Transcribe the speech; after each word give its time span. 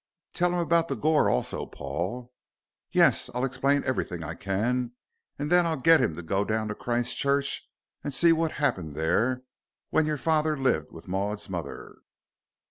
"Tell 0.33 0.49
him 0.51 0.57
about 0.57 0.87
the 0.87 0.95
goor 0.95 1.29
also, 1.29 1.67
Paul." 1.67 2.33
"Yes. 2.91 3.29
I'll 3.35 3.45
explain 3.45 3.83
everything 3.83 4.23
I 4.23 4.33
can, 4.33 4.93
and 5.37 5.51
then 5.51 5.67
I'll 5.67 5.77
get 5.77 5.99
him 6.01 6.15
to 6.15 6.23
go 6.23 6.43
down 6.43 6.69
to 6.69 6.73
Christchurch 6.73 7.69
and 8.03 8.11
see 8.11 8.31
what 8.33 8.53
happened 8.53 8.95
there, 8.95 9.41
when 9.91 10.07
your 10.07 10.17
father 10.17 10.57
lived 10.57 10.91
with 10.91 11.07
Maud's 11.07 11.51
mother." 11.51 11.99